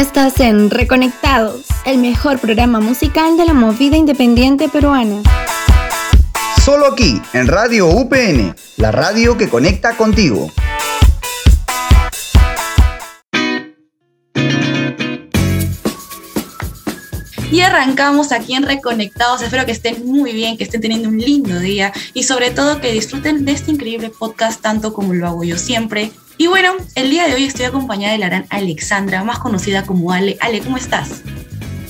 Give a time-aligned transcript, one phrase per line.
[0.00, 5.20] Estás en Reconectados, el mejor programa musical de la movida independiente peruana.
[6.64, 10.50] Solo aquí, en Radio UPN, la radio que conecta contigo.
[17.52, 19.42] Y arrancamos aquí en Reconectados.
[19.42, 22.90] Espero que estén muy bien, que estén teniendo un lindo día y sobre todo que
[22.90, 26.10] disfruten de este increíble podcast tanto como lo hago yo siempre.
[26.40, 30.10] Y bueno, el día de hoy estoy acompañada de la gran Alexandra, más conocida como
[30.10, 30.38] Ale.
[30.40, 31.22] Ale, ¿cómo estás?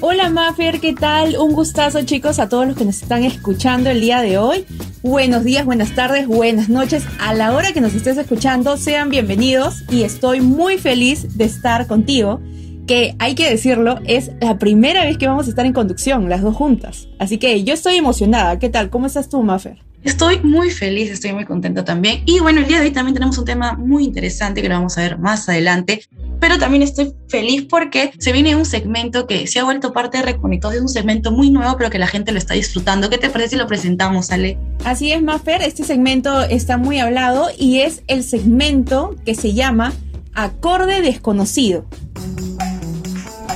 [0.00, 1.36] Hola Mafer, ¿qué tal?
[1.38, 4.66] Un gustazo chicos a todos los que nos están escuchando el día de hoy.
[5.04, 7.04] Buenos días, buenas tardes, buenas noches.
[7.20, 11.86] A la hora que nos estés escuchando, sean bienvenidos y estoy muy feliz de estar
[11.86, 12.40] contigo
[12.88, 16.42] que hay que decirlo, es la primera vez que vamos a estar en conducción, las
[16.42, 17.06] dos juntas.
[17.20, 18.58] Así que yo estoy emocionada.
[18.58, 18.90] ¿Qué tal?
[18.90, 19.78] ¿Cómo estás tú, Maffer?
[20.02, 22.22] Estoy muy feliz, estoy muy contenta también.
[22.24, 24.96] Y bueno, el día de hoy también tenemos un tema muy interesante que lo vamos
[24.96, 26.02] a ver más adelante.
[26.40, 30.24] Pero también estoy feliz porque se viene un segmento que se ha vuelto parte de
[30.24, 30.76] Reconectados.
[30.76, 33.10] Es un segmento muy nuevo, pero que la gente lo está disfrutando.
[33.10, 34.58] ¿Qué te parece si lo presentamos, Ale?
[34.84, 35.60] Así es, Maffer.
[35.62, 39.92] Este segmento está muy hablado y es el segmento que se llama
[40.34, 41.86] Acorde Desconocido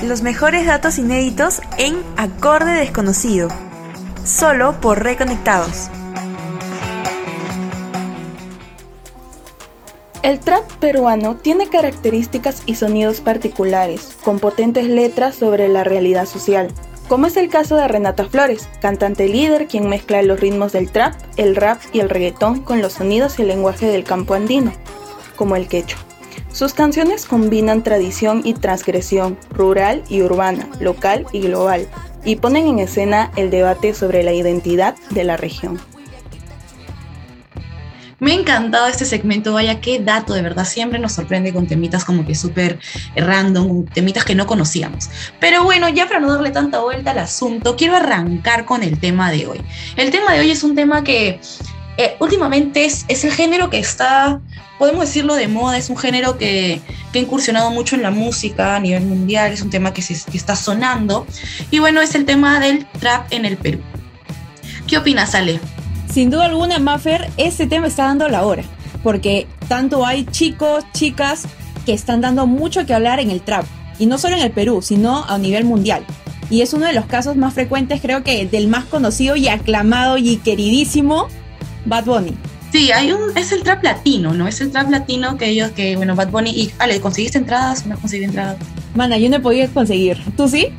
[0.03, 3.47] los mejores datos inéditos en acorde desconocido,
[4.23, 5.89] solo por Reconectados.
[10.25, 16.69] El trap peruano tiene características y sonidos particulares, con potentes letras sobre la realidad social,
[17.07, 21.13] como es el caso de Renata Flores, cantante líder quien mezcla los ritmos del trap,
[21.37, 24.73] el rap y el reggaetón con los sonidos y el lenguaje del campo andino,
[25.35, 25.99] como el quechua.
[26.51, 31.87] Sus canciones combinan tradición y transgresión, rural y urbana, local y global,
[32.23, 35.79] y ponen en escena el debate sobre la identidad de la región.
[38.25, 42.03] Me ha encantado este segmento, vaya qué dato, de verdad, siempre nos sorprende con temitas
[42.03, 42.79] como que súper
[43.15, 45.11] random, temitas que no conocíamos.
[45.39, 49.29] Pero bueno, ya para no darle tanta vuelta al asunto, quiero arrancar con el tema
[49.29, 49.61] de hoy.
[49.95, 51.39] El tema de hoy es un tema que
[51.97, 54.41] eh, últimamente es, es el género que está
[54.79, 56.81] podemos decirlo de moda, es un género que,
[57.13, 60.55] ha incursionado mucho en la música a nivel mundial, es un tema que, se, está
[60.55, 61.27] sonando.
[61.69, 63.81] Y bueno, es el tema del trap en el Perú.
[64.87, 65.59] ¿Qué opinas, Ale?
[66.15, 68.63] Sin duda alguna, Maffer, este tema está dando la hora,
[69.03, 71.43] porque tanto hay chicos, chicas
[71.85, 73.65] que están dando mucho que hablar en el trap,
[73.99, 76.05] y no solo en el Perú, sino a nivel mundial.
[76.49, 80.17] Y es uno de los casos más frecuentes, creo que del más conocido y aclamado
[80.17, 81.27] y queridísimo
[81.83, 82.33] Bad Bunny.
[82.71, 84.47] Sí, hay un, es el trap latino, ¿no?
[84.47, 87.89] Es el trap latino que ellos, que bueno, Bad Bunny y, Ale, ¿conseguiste entradas o
[87.89, 88.55] no conseguí entradas?
[88.95, 90.17] Mana, yo no he podido conseguir.
[90.37, 90.69] ¿Tú sí?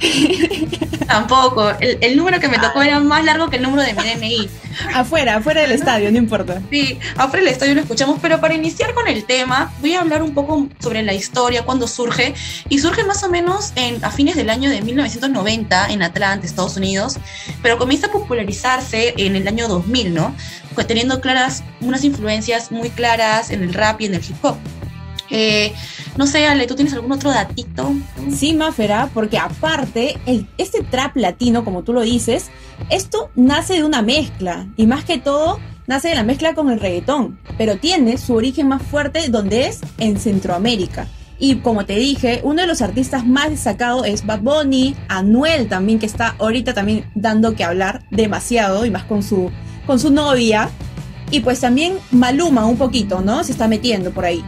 [1.06, 1.70] Tampoco.
[1.80, 4.48] El, número que me tocó era más largo que el número de mi DNI.
[4.94, 6.60] Afuera, afuera del estadio, no importa.
[6.70, 10.22] Sí, afuera del estadio lo escuchamos, pero para iniciar con el tema, voy a hablar
[10.22, 12.34] un poco sobre la historia, cuándo surge.
[12.68, 16.76] Y surge más o menos en, a fines del año de 1990 en Atlanta, Estados
[16.76, 17.18] Unidos,
[17.62, 20.34] pero comienza a popularizarse en el año 2000, ¿no?
[20.74, 24.56] Pues teniendo claras, unas influencias muy claras en el rap y en el hip hop.
[25.30, 25.72] Eh,
[26.16, 27.92] no sé, Ale, ¿tú tienes algún otro datito?
[28.34, 30.18] Sí, Mafera, porque aparte,
[30.56, 32.50] este trap latino, como tú lo dices,
[32.90, 36.80] esto nace de una mezcla y más que todo nace de la mezcla con el
[36.80, 41.06] reggaetón, pero tiene su origen más fuerte donde es en Centroamérica.
[41.38, 45.98] Y como te dije, uno de los artistas más destacados es Bad Bunny, Anuel también,
[45.98, 49.50] que está ahorita también dando que hablar demasiado y más con su,
[49.86, 50.70] con su novia.
[51.30, 53.44] Y pues también Maluma un poquito, ¿no?
[53.44, 54.42] Se está metiendo por ahí.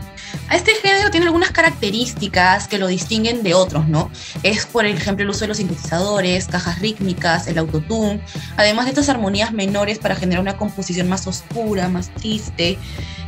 [0.52, 4.10] Este género tiene algunas características que lo distinguen de otros, ¿no?
[4.42, 8.20] Es, por ejemplo, el uso de los sintetizadores, cajas rítmicas, el autotune,
[8.56, 12.78] además de estas armonías menores para generar una composición más oscura, más triste.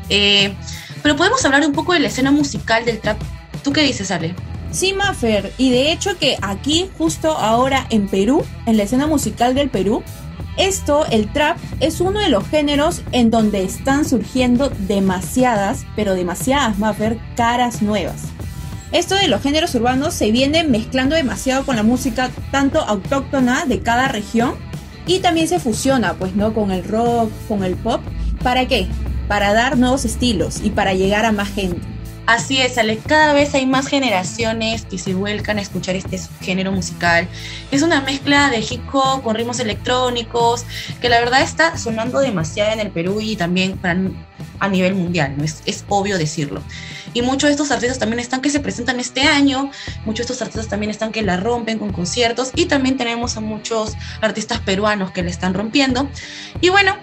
[0.09, 0.55] Eh,
[1.03, 3.21] pero podemos hablar un poco de la escena musical del trap.
[3.63, 4.35] ¿Tú qué dices, Ale?
[4.71, 9.55] Sí, Maffer, y de hecho que aquí, justo ahora en Perú, en la escena musical
[9.55, 10.05] del Perú,
[10.57, 16.79] esto, el trap, es uno de los géneros en donde están surgiendo demasiadas, pero demasiadas,
[16.79, 18.25] más ver, caras nuevas.
[18.93, 23.81] Esto de los géneros urbanos se viene mezclando demasiado con la música tanto autóctona de
[23.81, 24.55] cada región
[25.07, 26.53] y también se fusiona, pues, ¿no?
[26.53, 28.01] Con el rock, con el pop.
[28.43, 28.89] ¿Para qué?
[29.29, 31.90] Para dar nuevos estilos y para llegar a más gente.
[32.31, 32.97] Así es, Ale.
[32.97, 37.27] Cada vez hay más generaciones que se vuelcan a escuchar este género musical.
[37.73, 40.65] Es una mezcla de hip hop con ritmos electrónicos
[41.01, 43.81] que la verdad está sonando demasiado en el Perú y también
[44.61, 45.43] a nivel mundial, ¿no?
[45.43, 46.63] Es, es obvio decirlo.
[47.15, 49.69] Y muchos de estos artistas también están que se presentan este año,
[50.05, 53.41] muchos de estos artistas también están que la rompen con conciertos y también tenemos a
[53.41, 56.09] muchos artistas peruanos que le están rompiendo.
[56.61, 56.97] Y bueno,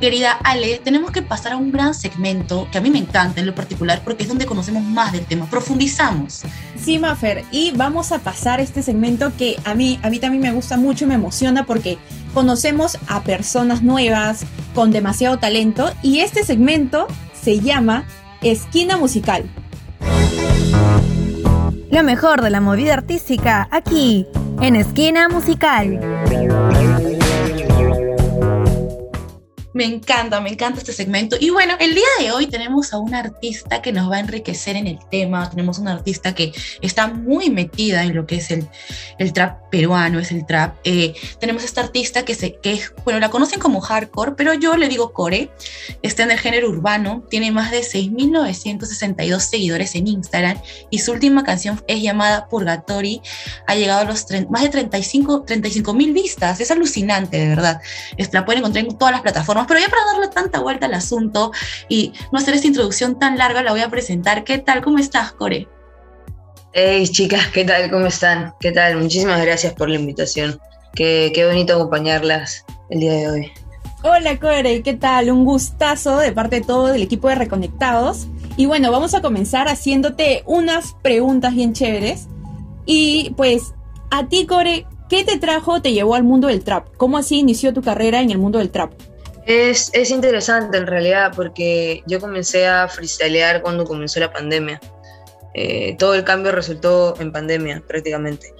[0.00, 3.46] Querida Ale, tenemos que pasar a un gran segmento que a mí me encanta en
[3.46, 6.42] lo particular porque es donde conocemos más del tema, profundizamos.
[6.78, 10.52] Sí, Mafer, y vamos a pasar este segmento que a mí, a mí también me
[10.52, 11.96] gusta mucho y me emociona porque
[12.34, 14.44] conocemos a personas nuevas
[14.74, 18.04] con demasiado talento y este segmento se llama
[18.42, 19.48] Esquina Musical.
[21.90, 24.26] Lo mejor de la movida artística aquí
[24.60, 25.98] en Esquina Musical.
[29.76, 31.36] Me encanta, me encanta este segmento.
[31.38, 34.74] Y bueno, el día de hoy tenemos a una artista que nos va a enriquecer
[34.74, 35.50] en el tema.
[35.50, 38.66] Tenemos una artista que está muy metida en lo que es el,
[39.18, 40.76] el trap peruano, es el trap.
[40.84, 44.78] Eh, tenemos esta artista que, se, que es, bueno, la conocen como hardcore, pero yo
[44.78, 45.50] le digo core.
[46.00, 50.58] Está en el género urbano, tiene más de 6.962 seguidores en Instagram
[50.88, 53.20] y su última canción es llamada Purgatory.
[53.66, 56.60] Ha llegado a los más de 35 mil vistas.
[56.60, 57.82] Es alucinante, de verdad.
[58.32, 61.52] La pueden encontrar en todas las plataformas pero ya para darle tanta vuelta al asunto
[61.88, 64.44] y no hacer esta introducción tan larga, la voy a presentar.
[64.44, 64.82] ¿Qué tal?
[64.82, 65.68] ¿Cómo estás, Core?
[66.72, 67.90] Hey, chicas, ¿qué tal?
[67.90, 68.54] ¿Cómo están?
[68.60, 68.96] ¿Qué tal?
[68.96, 70.60] Muchísimas gracias por la invitación.
[70.94, 73.52] Qué, qué bonito acompañarlas el día de hoy.
[74.02, 75.30] Hola, Core, ¿qué tal?
[75.30, 78.26] Un gustazo de parte de todo el equipo de Reconectados.
[78.56, 82.28] Y bueno, vamos a comenzar haciéndote unas preguntas bien chéveres.
[82.84, 83.74] Y pues,
[84.10, 86.88] a ti, Core, ¿qué te trajo, te llevó al mundo del trap?
[86.96, 88.92] ¿Cómo así inició tu carrera en el mundo del trap?
[89.46, 94.80] Es, es, interesante en realidad porque yo comencé a freestylear cuando comenzó la pandemia.
[95.54, 98.52] Eh, todo el cambio resultó en pandemia prácticamente.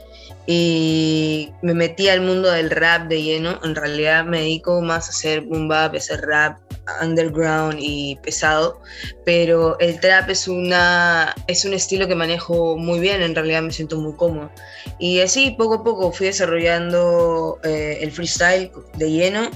[0.47, 3.59] Y me metí al mundo del rap de lleno.
[3.65, 6.59] En realidad me dedico más a hacer boom bap, a hacer rap
[7.03, 8.81] underground y pesado.
[9.25, 13.23] Pero el trap es, una, es un estilo que manejo muy bien.
[13.23, 14.53] En realidad me siento muy cómodo.
[15.01, 19.51] Y así poco a poco fui desarrollando eh, el freestyle de lleno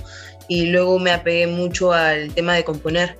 [0.51, 3.17] y luego me apegué mucho al tema de componer.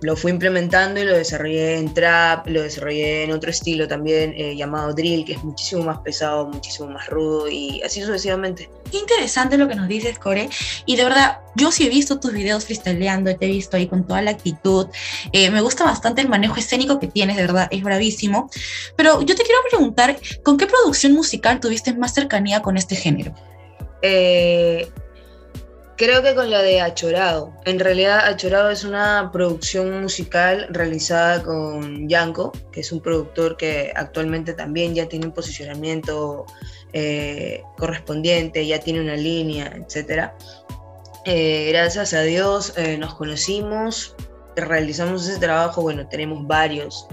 [0.00, 4.56] Lo fui implementando y lo desarrollé en trap, lo desarrollé en otro estilo también eh,
[4.56, 8.68] llamado drill, que es muchísimo más pesado, muchísimo más rudo y así sucesivamente.
[8.90, 10.48] Qué interesante lo que nos dices, Core.
[10.84, 14.04] Y de verdad, yo sí he visto tus videos freestyleando, te he visto ahí con
[14.04, 14.88] toda la actitud.
[15.32, 18.50] Eh, me gusta bastante el manejo escénico que tienes, de verdad, es bravísimo.
[18.96, 23.32] Pero yo te quiero preguntar, ¿con qué producción musical tuviste más cercanía con este género?
[24.02, 24.88] Eh,
[25.98, 27.52] Creo que con la de Achorado.
[27.64, 33.92] En realidad, Achorado es una producción musical realizada con Yanko, que es un productor que
[33.96, 36.46] actualmente también ya tiene un posicionamiento
[36.92, 40.30] eh, correspondiente, ya tiene una línea, etc.
[41.24, 44.14] Eh, gracias a Dios eh, nos conocimos,
[44.54, 47.08] realizamos ese trabajo, bueno, tenemos varios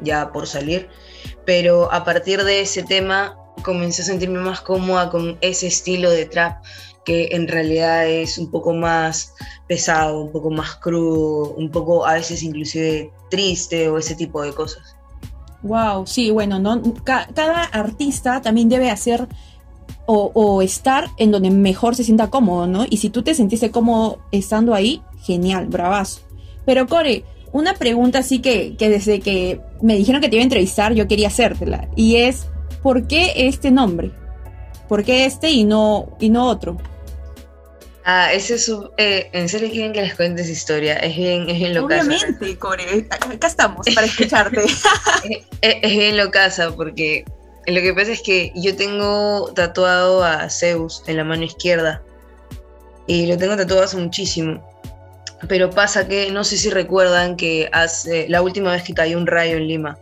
[0.00, 0.88] ya por salir,
[1.44, 3.36] pero a partir de ese tema
[3.68, 6.64] comencé a sentirme más cómoda con ese estilo de trap
[7.04, 9.34] que en realidad es un poco más
[9.66, 14.54] pesado, un poco más crudo, un poco a veces inclusive triste o ese tipo de
[14.54, 14.96] cosas.
[15.62, 16.80] Wow, sí, bueno, ¿no?
[17.04, 19.28] cada artista también debe hacer
[20.06, 22.86] o, estar en donde mejor se sienta cómodo, ¿no?
[22.88, 26.22] Y si tú te sentiste cómodo estando ahí, genial, bravazo.
[26.64, 30.44] Pero Core, una pregunta así que, que desde que me dijeron que te iba a
[30.44, 31.88] entrevistar, yo quería hacértela.
[31.96, 32.46] Y es,
[32.82, 34.10] ¿por qué este nombre?
[34.88, 36.78] ¿Por qué este y no, y no otro?
[38.04, 41.48] Ah, ese es su, eh, en serio quieren que les cuente esa historia, es bien,
[41.50, 42.00] es bien loca.
[42.00, 44.64] Obviamente, Core, acá estamos para escucharte.
[45.60, 47.26] es, es, bien locaza porque
[47.66, 52.02] lo que pasa es que yo tengo tatuado a Zeus en la mano izquierda
[53.06, 54.66] y lo tengo tatuado hace muchísimo.
[55.46, 59.26] Pero pasa que no sé si recuerdan que hace la última vez que cayó un
[59.26, 59.98] rayo en Lima.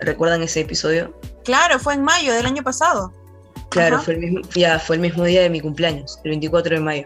[0.00, 1.18] ¿Recuerdan ese episodio?
[1.48, 3.10] Claro, fue en mayo del año pasado.
[3.70, 6.82] Claro, fue el mismo, ya fue el mismo día de mi cumpleaños, el 24 de
[6.82, 7.04] mayo.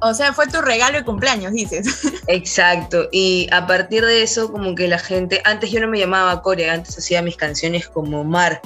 [0.00, 1.84] O sea, fue tu regalo de cumpleaños, dices.
[2.28, 3.08] Exacto.
[3.10, 6.70] Y a partir de eso, como que la gente, antes yo no me llamaba Core,
[6.70, 8.60] antes hacía mis canciones como Mar,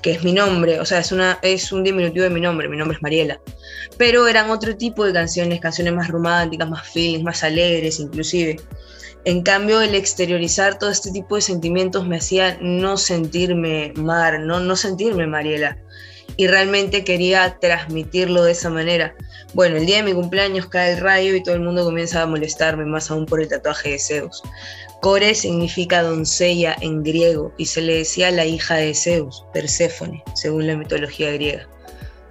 [0.00, 2.78] que es mi nombre, o sea, es, una, es un diminutivo de mi nombre, mi
[2.78, 3.38] nombre es Mariela.
[3.98, 8.56] Pero eran otro tipo de canciones, canciones más románticas, más feelings, más alegres inclusive.
[9.24, 14.60] En cambio, el exteriorizar todo este tipo de sentimientos me hacía no sentirme Mar, no,
[14.60, 15.76] no sentirme Mariela.
[16.36, 19.14] Y realmente quería transmitirlo de esa manera.
[19.52, 22.26] Bueno, el día de mi cumpleaños cae el rayo y todo el mundo comienza a
[22.26, 24.42] molestarme, más aún por el tatuaje de Zeus.
[25.02, 30.66] Core significa doncella en griego y se le decía la hija de Zeus, Perséfone, según
[30.66, 31.68] la mitología griega.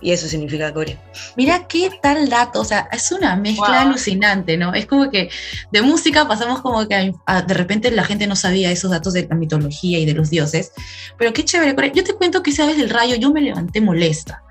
[0.02, 0.98] Y eso significa core.
[1.36, 4.74] Mira qué tal dato, o sea, es una mezcla alucinante, ¿no?
[4.74, 5.30] Es como que
[5.72, 7.14] de música pasamos como que
[7.48, 10.72] de repente la gente no sabía esos datos de la mitología y de los dioses,
[11.18, 11.76] pero qué chévere.
[11.94, 14.44] Yo te cuento que esa vez del rayo yo me levanté molesta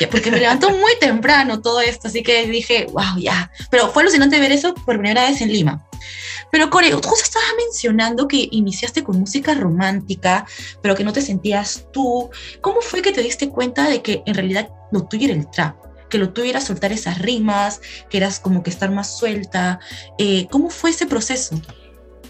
[0.00, 3.50] Ya, porque me levantó muy temprano todo esto, así que dije, wow, ya.
[3.70, 5.86] Pero fue alucinante ver eso por primera vez en Lima.
[6.56, 10.46] Pero Core, justo estabas mencionando que iniciaste con música romántica,
[10.80, 12.30] pero que no te sentías tú.
[12.62, 15.76] ¿Cómo fue que te diste cuenta de que en realidad lo tuyo era el trap?
[16.08, 19.80] Que lo tuyo era soltar esas rimas, que eras como que estar más suelta.
[20.16, 21.60] Eh, ¿Cómo fue ese proceso?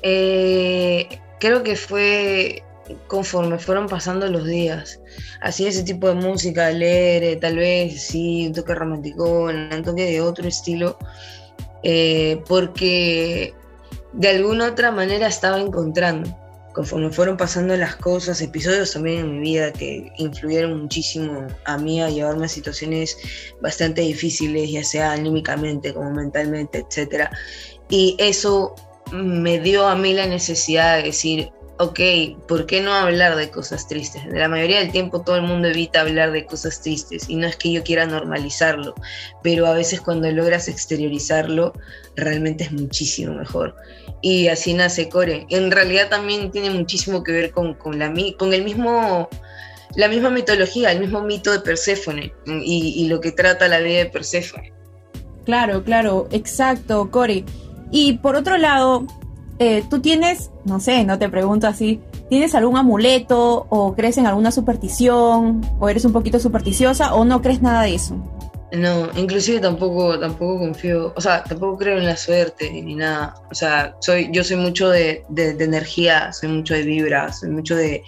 [0.02, 2.64] Eh, creo que fue
[3.06, 4.98] conforme fueron pasando los días.
[5.40, 10.20] Así ese tipo de música, alegre, tal vez, sí, un toque romántico, un toque de
[10.20, 10.98] otro estilo,
[11.84, 13.54] eh, porque
[14.12, 16.36] de alguna otra manera estaba encontrando.
[16.72, 22.02] Conforme fueron pasando las cosas, episodios también en mi vida que influyeron muchísimo a mí
[22.02, 23.16] a llevarme a situaciones
[23.62, 27.30] bastante difíciles, ya sea anímicamente como mentalmente, etc.
[27.88, 28.74] Y eso
[29.10, 32.00] me dio a mí la necesidad de decir, ok,
[32.48, 34.24] ¿por qué no hablar de cosas tristes?
[34.26, 37.56] La mayoría del tiempo todo el mundo evita hablar de cosas tristes y no es
[37.56, 38.94] que yo quiera normalizarlo,
[39.42, 41.72] pero a veces cuando logras exteriorizarlo
[42.14, 43.74] realmente es muchísimo mejor.
[44.22, 45.46] Y así nace Core.
[45.50, 49.28] En realidad también tiene muchísimo que ver con, la, con el mismo,
[49.94, 53.98] la misma mitología, el mismo mito de Perséfone y, y lo que trata la vida
[53.98, 54.72] de Perséfone.
[55.44, 57.44] Claro, claro, exacto, Core.
[57.92, 59.06] Y por otro lado,
[59.58, 64.26] eh, tú tienes, no sé, no te pregunto así, ¿tienes algún amuleto o crees en
[64.26, 68.16] alguna superstición o eres un poquito supersticiosa o no crees nada de eso?
[68.72, 73.34] No, inclusive tampoco, tampoco confío, o sea, tampoco creo en la suerte ni nada.
[73.50, 77.76] O sea, soy, yo soy mucho de, de energía, soy mucho de vibra, soy mucho
[77.76, 78.02] de,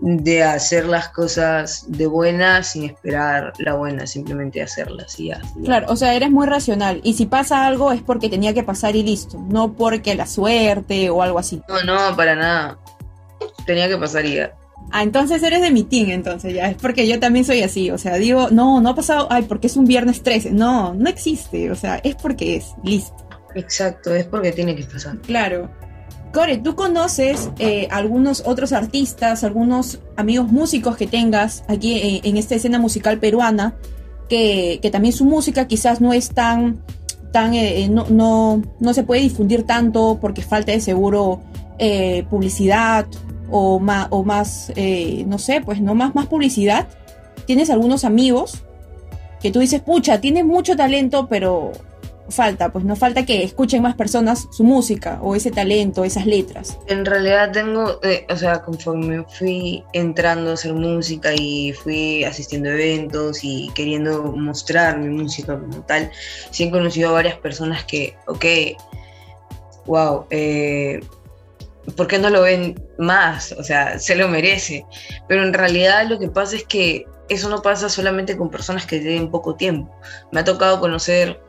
[0.00, 5.40] de hacer las cosas de buena sin esperar la buena, simplemente hacerlas y ya.
[5.64, 8.96] Claro, o sea, eres muy racional y si pasa algo es porque tenía que pasar
[8.96, 11.62] y listo, no porque la suerte o algo así.
[11.68, 12.78] No, no, para nada.
[13.64, 14.52] Tenía que pasar y ya.
[14.90, 17.98] Ah, entonces eres de mi team, entonces ya, es porque yo también soy así, o
[17.98, 21.70] sea, digo, no, no ha pasado, ay, porque es un viernes 13, no, no existe,
[21.70, 23.26] o sea, es porque es, listo.
[23.54, 25.18] Exacto, es porque tiene que pasar.
[25.20, 25.70] Claro.
[26.32, 32.38] Core, ¿tú conoces eh, algunos otros artistas, algunos amigos músicos que tengas aquí eh, en
[32.38, 33.74] esta escena musical peruana,
[34.30, 36.82] que, también su música quizás no es tan,
[37.32, 41.40] tan eh, no, no, se puede difundir tanto porque falta de seguro
[42.30, 43.06] publicidad
[43.50, 44.72] o más, o más
[45.26, 46.86] no sé, pues no más, más publicidad?
[47.44, 48.62] ¿Tienes algunos amigos
[49.42, 51.72] que tú dices, pucha, tienes mucho talento, pero
[52.28, 56.78] falta, pues no falta que escuchen más personas su música o ese talento, esas letras.
[56.86, 62.70] En realidad tengo, eh, o sea, conforme fui entrando a hacer música y fui asistiendo
[62.70, 66.10] a eventos y queriendo mostrar mi música como tal,
[66.50, 68.44] sí he conocido a varias personas que, ok,
[69.86, 71.00] wow, eh,
[71.96, 73.52] ¿por qué no lo ven más?
[73.52, 74.86] O sea, se lo merece.
[75.28, 78.98] Pero en realidad lo que pasa es que eso no pasa solamente con personas que
[78.98, 79.94] tienen poco tiempo.
[80.30, 81.40] Me ha tocado conocer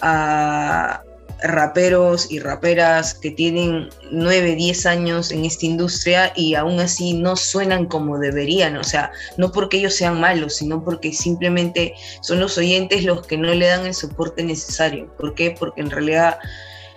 [0.00, 1.02] a
[1.42, 7.36] raperos y raperas que tienen 9, 10 años en esta industria y aún así no
[7.36, 12.56] suenan como deberían, o sea, no porque ellos sean malos, sino porque simplemente son los
[12.56, 15.12] oyentes los que no le dan el soporte necesario.
[15.18, 15.54] ¿Por qué?
[15.58, 16.38] Porque en realidad,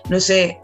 [0.09, 0.59] no sé,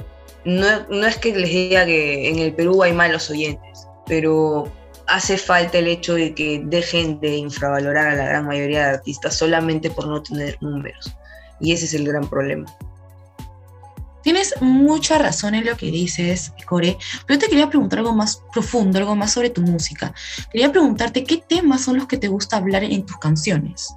[0.46, 4.72] no, no es que les diga que en el Perú hay malos oyentes, pero
[5.08, 9.36] hace falta el hecho de que dejen de infravalorar a la gran mayoría de artistas
[9.36, 11.16] solamente por no tener números.
[11.60, 12.66] Y ese es el gran problema.
[14.26, 16.98] Tienes mucha razón en lo que dices, Core,
[17.28, 20.16] pero yo te quería preguntar algo más profundo, algo más sobre tu música.
[20.52, 23.94] Quería preguntarte qué temas son los que te gusta hablar en tus canciones.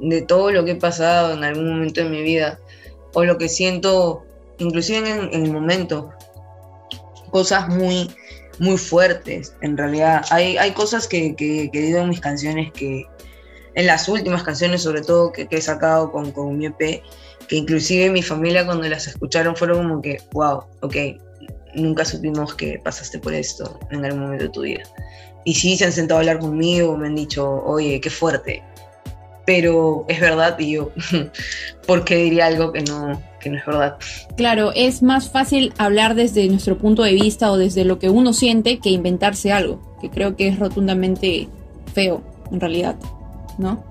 [0.00, 2.58] De todo lo que he pasado en algún momento de mi vida,
[3.12, 4.24] o lo que siento,
[4.58, 6.10] inclusive en, el momento,
[7.30, 8.10] cosas muy,
[8.58, 10.24] muy fuertes, en realidad.
[10.30, 13.06] Hay, hay cosas que, que, que digo en mis canciones que,
[13.74, 17.02] en las últimas canciones sobre todo que, he sacado con, con mi EP,
[17.48, 20.96] que inclusive mi familia cuando las escucharon fueron como que, wow, ok,
[21.74, 24.82] nunca supimos que pasaste por esto en algún momento de tu vida.
[25.44, 28.62] Y sí se han sentado a hablar conmigo, me han dicho, oye, qué fuerte.
[29.46, 30.90] Pero es verdad y yo,
[31.86, 33.96] ¿por qué diría algo que no, que no es verdad?
[34.36, 38.32] Claro, es más fácil hablar desde nuestro punto de vista o desde lo que uno
[38.32, 41.48] siente que inventarse algo, que creo que es rotundamente
[41.92, 42.96] feo en realidad.
[43.58, 43.84] ¿no?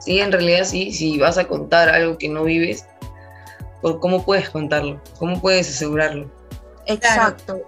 [0.00, 2.86] Sí, en realidad sí, si vas a contar algo que no vives,
[4.00, 5.00] ¿cómo puedes contarlo?
[5.18, 6.30] ¿Cómo puedes asegurarlo?
[6.86, 7.62] Exacto.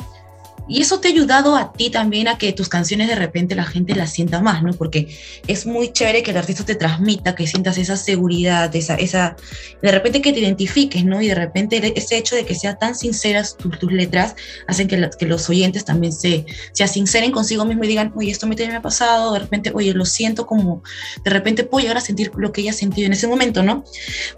[0.68, 3.64] Y eso te ha ayudado a ti también a que tus canciones de repente la
[3.64, 4.72] gente las sienta más, ¿no?
[4.74, 5.08] Porque
[5.46, 9.36] es muy chévere que el artista te transmita, que sientas esa seguridad, esa, esa
[9.82, 11.22] de repente que te identifiques, ¿no?
[11.22, 15.08] Y de repente ese hecho de que sean tan sinceras tus, tus letras hacen que,
[15.18, 18.76] que, los oyentes también se, se sinceren consigo mismo y digan, oye, esto me, me
[18.76, 20.82] ha pasado, de repente, oye, lo siento como,
[21.24, 23.84] de repente puedo llegar a sentir lo que ella ha sentido en ese momento, ¿no?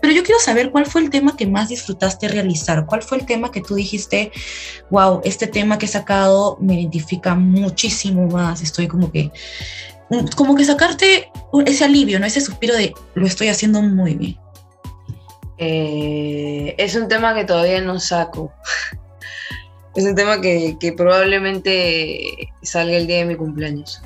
[0.00, 3.26] Pero yo quiero saber cuál fue el tema que más disfrutaste realizar, cuál fue el
[3.26, 4.30] tema que tú dijiste,
[4.90, 6.19] wow, este tema que he sacado
[6.60, 9.30] me identifica muchísimo más, estoy como que,
[10.36, 11.30] como que sacarte
[11.66, 12.26] ese alivio, ¿no?
[12.26, 14.36] Ese suspiro de lo estoy haciendo muy bien.
[15.58, 18.52] Eh, es un tema que todavía no saco.
[19.94, 24.02] es un tema que, que probablemente salga el día de mi cumpleaños.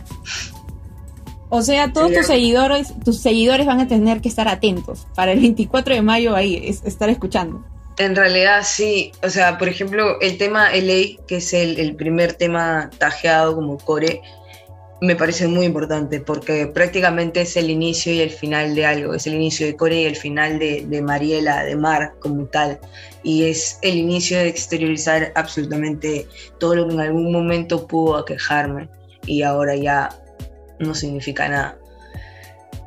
[1.57, 5.39] O sea, todos tus seguidores, tus seguidores van a tener que estar atentos para el
[5.39, 7.65] 24 de mayo ahí, estar escuchando.
[7.97, 12.91] En realidad sí, o sea, por ejemplo, el tema LA, que es el, primer tema
[12.99, 14.21] tajeado como core,
[15.01, 19.27] me parece muy importante porque prácticamente es el inicio y el final de algo, es
[19.27, 22.81] el inicio de Core y el final de, Mariela, de Mar como tal,
[23.23, 26.27] y es el inicio de exteriorizar absolutamente
[26.59, 28.89] todo lo que en algún momento pudo aquejarme.
[29.27, 30.11] Y ahora ya
[30.79, 31.79] no significa nada.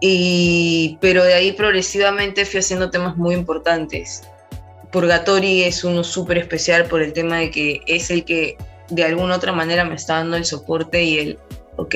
[0.01, 4.23] Y, pero de ahí progresivamente fui haciendo temas muy importantes
[4.91, 8.57] Purgatory es uno súper especial por el tema de que es el que
[8.89, 11.39] de alguna otra manera me está dando el soporte y el,
[11.75, 11.95] ok,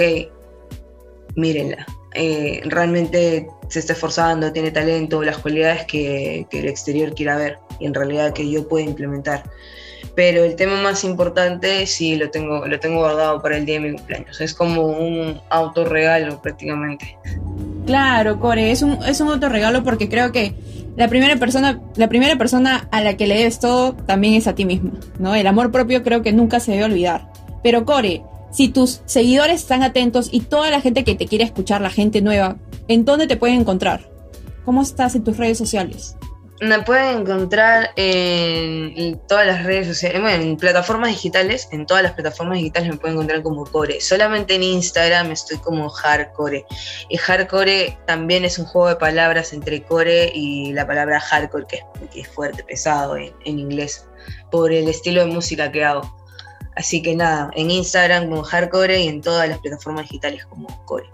[1.36, 1.86] mírenla.
[2.13, 7.57] Eh, realmente se está esforzando, tiene talento, las cualidades que, que, el exterior quiera ver
[7.79, 9.43] y en realidad que yo pueda implementar.
[10.13, 13.91] Pero el tema más importante sí lo tengo, lo tengo guardado para el día de
[13.91, 14.41] mi cumpleaños.
[14.41, 17.17] Es como un autorregalo prácticamente.
[17.86, 20.53] Claro, Core, es un, es un autorregalo porque creo que
[20.95, 24.55] la primera persona, la primera persona a la que le debes todo también es a
[24.55, 25.36] ti mismo, ¿no?
[25.36, 27.31] El amor propio creo que nunca se debe olvidar.
[27.63, 31.81] Pero Core, si tus seguidores están atentos y toda la gente que te quiere escuchar,
[31.81, 32.57] la gente nueva,
[32.88, 34.10] ¿en dónde te pueden encontrar?
[34.65, 36.17] ¿Cómo estás en tus redes sociales?
[36.62, 42.60] Me pueden encontrar en todas las redes sociales, en plataformas digitales, en todas las plataformas
[42.60, 44.00] digitales me pueden encontrar como Core.
[44.00, 46.63] Solamente en Instagram estoy como Hardcore.
[47.10, 51.82] Y Hardcore también es un juego de palabras entre core y la palabra hardcore, que
[52.22, 54.06] es, fuerte, pesado en, en inglés,
[54.51, 56.15] por el estilo de música que hago.
[56.75, 61.10] Así que nada, en Instagram como Hardcore y en todas las plataformas digitales como Core.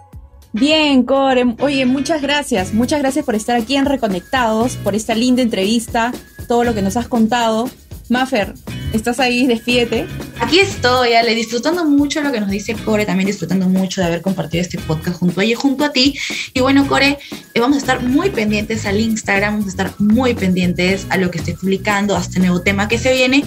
[0.53, 1.55] Bien, Core.
[1.59, 2.73] Oye, muchas gracias.
[2.73, 6.11] Muchas gracias por estar aquí en Reconectados, por esta linda entrevista,
[6.47, 7.69] todo lo que nos has contado.
[8.09, 8.53] Maffer,
[8.93, 9.47] ¿estás ahí?
[9.47, 10.07] Despídete.
[10.39, 14.21] Aquí estoy, Ale, disfrutando mucho lo que nos dice Core, también disfrutando mucho de haber
[14.21, 16.17] compartido este podcast junto a ella, junto a ti.
[16.53, 17.17] Y bueno, Core,
[17.53, 21.31] eh, vamos a estar muy pendientes al Instagram, vamos a estar muy pendientes a lo
[21.31, 23.43] que esté publicando, a este nuevo tema que se viene.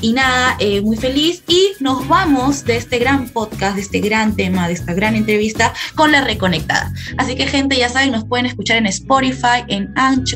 [0.00, 1.42] Y nada, eh, muy feliz.
[1.46, 5.72] Y nos vamos de este gran podcast, de este gran tema, de esta gran entrevista
[5.94, 6.92] con la Reconectada.
[7.16, 9.92] Así que, gente, ya saben, nos pueden escuchar en Spotify, en,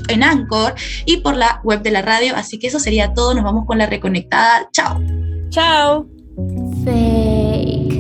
[0.09, 0.75] en Anchor
[1.07, 2.37] y por la web de la radio.
[2.37, 3.35] Así que eso sería todo.
[3.35, 4.69] Nos vamos con la Reconectada.
[4.73, 5.01] Chao.
[5.51, 6.07] Chao.
[6.85, 7.95] Fake.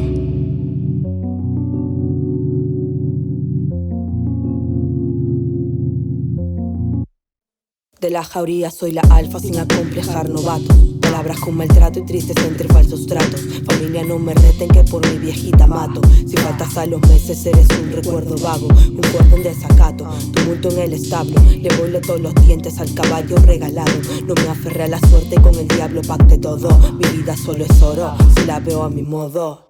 [8.01, 10.94] De la jauría soy la alfa sin acomplejar novato.
[11.15, 13.41] Palabras con maltrato y tristes entre falsos tratos.
[13.67, 16.01] Familia no me reten que por mi viejita mato.
[16.27, 20.09] Si faltas a los meses eres un recuerdo vago, un cuerpo en desacato.
[20.33, 23.93] Tumulto en el establo, le volé todos los dientes al caballo regalado.
[24.27, 26.77] No me aferré a la suerte con el diablo pacté todo.
[26.95, 29.69] Mi vida solo es oro, si la veo a mi modo.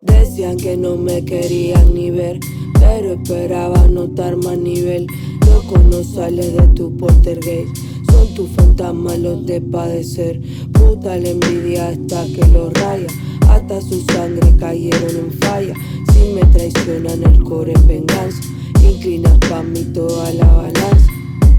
[0.00, 2.38] Decían que no me querían ni ver,
[2.78, 5.08] pero esperaba notar más nivel.
[5.46, 10.40] Loco no sale de tu poltergeist son tus fantasmas los de padecer.
[10.72, 13.06] Puta la envidia hasta que lo raya.
[13.48, 15.74] Hasta su sangre cayeron en falla.
[16.12, 18.42] Si me traicionan el core en venganza,
[18.82, 21.05] inclinas pa' mí toda la balanza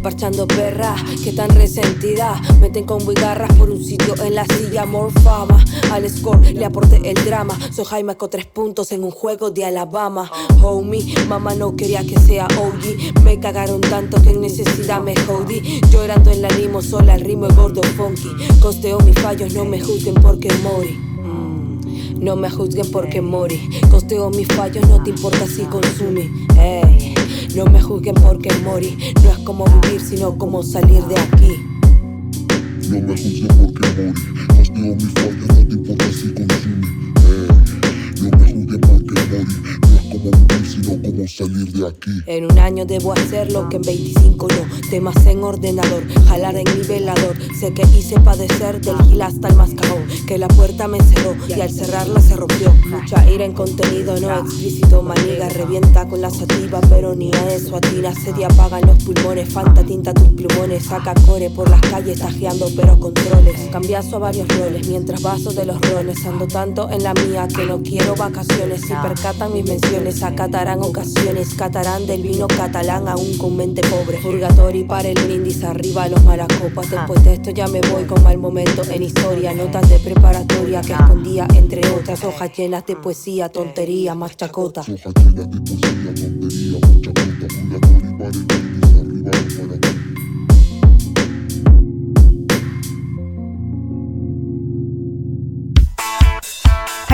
[0.02, 5.12] parchando perras que tan resentida meten con garras por un sitio en la silla more
[5.22, 7.58] fama al score le aporté el drama.
[7.72, 10.30] Soy Jaime con tres puntos en un juego de Alabama.
[10.62, 15.82] Homie mamá no quería que sea OG me cagaron tanto que en necesidad me jodí.
[15.92, 18.30] Llorando en la limo sola el ritmo es gordo funky.
[18.60, 20.92] Costeo mis fallos no me juzguen porque morí.
[20.92, 23.70] Mm, no me juzguen porque morí.
[23.90, 26.30] Costeo mis fallos, no te importa si consumí.
[27.58, 28.96] No me juzguen porque morí.
[29.24, 31.60] No es como vivir, sino como salir de aquí.
[32.88, 34.14] No me juzguen porque morí.
[34.48, 36.88] Costeo mis fallos, no te importa si consumí.
[37.16, 37.48] Eh.
[38.22, 39.87] No me juzguen porque morí.
[42.28, 44.90] En un año debo hacer lo que en 25 no.
[44.90, 47.36] Temas en ordenador, jalar en nivelador.
[47.60, 50.06] Sé que hice padecer del gil hasta el mascarón.
[50.26, 52.74] Que la puerta me cerró y al cerrarla se rompió.
[52.86, 55.02] Mucha ira en contenido no explícito.
[55.02, 58.14] Maniga revienta con la sativa, pero ni a eso atina.
[58.14, 60.86] Se te apagan los pulmones, fanta tinta tus plumones.
[60.86, 63.70] Saca core por las calles, tajeando pero controles.
[63.72, 66.26] Cambiazo a varios roles mientras vaso de los roles.
[66.26, 68.82] Ando tanto en la mía que no quiero vacaciones.
[68.82, 71.54] Si percatan mis menciones, acatarán ocasiones.
[71.56, 74.18] Catarán del vino catalán aún con mente pobre.
[74.18, 76.90] Purgatorio para el brindis, arriba los malacopas.
[76.90, 79.54] Después de esto ya me voy con mal momento en historia.
[79.54, 84.82] Notas de preparatoria que escondía entre otras hojas llenas de poesía, tontería, más chacota.
[84.82, 90.07] Hojas llenas de poesía, tontería, mucha puta, purgatorio para el brindis, arriba los malacopas.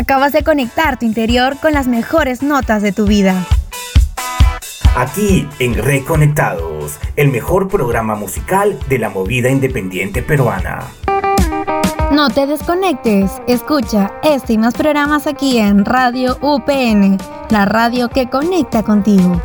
[0.03, 3.47] Acabas de conectar tu interior con las mejores notas de tu vida.
[4.97, 10.81] Aquí en Reconectados, el mejor programa musical de la movida independiente peruana.
[12.11, 17.17] No te desconectes, escucha este y más programas aquí en Radio UPN,
[17.49, 19.41] la radio que conecta contigo.